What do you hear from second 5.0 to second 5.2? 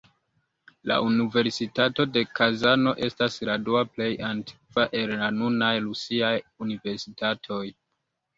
el